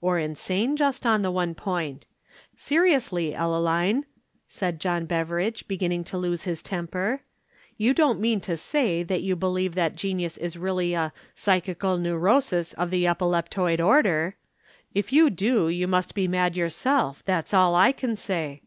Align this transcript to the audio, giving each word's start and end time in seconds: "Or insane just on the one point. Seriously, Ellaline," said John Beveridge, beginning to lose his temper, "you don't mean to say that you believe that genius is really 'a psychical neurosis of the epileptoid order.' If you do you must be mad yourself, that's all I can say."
"Or 0.00 0.18
insane 0.18 0.76
just 0.76 1.06
on 1.06 1.22
the 1.22 1.30
one 1.30 1.54
point. 1.54 2.08
Seriously, 2.56 3.32
Ellaline," 3.36 4.02
said 4.44 4.80
John 4.80 5.06
Beveridge, 5.06 5.68
beginning 5.68 6.02
to 6.10 6.18
lose 6.18 6.42
his 6.42 6.60
temper, 6.60 7.22
"you 7.76 7.94
don't 7.94 8.18
mean 8.18 8.40
to 8.40 8.56
say 8.56 9.04
that 9.04 9.22
you 9.22 9.36
believe 9.36 9.76
that 9.76 9.94
genius 9.94 10.36
is 10.36 10.58
really 10.58 10.94
'a 10.94 11.12
psychical 11.36 11.98
neurosis 11.98 12.72
of 12.72 12.90
the 12.90 13.04
epileptoid 13.04 13.78
order.' 13.80 14.34
If 14.92 15.12
you 15.12 15.30
do 15.30 15.68
you 15.68 15.86
must 15.86 16.16
be 16.16 16.26
mad 16.26 16.56
yourself, 16.56 17.22
that's 17.24 17.54
all 17.54 17.76
I 17.76 17.92
can 17.92 18.16
say." 18.16 18.62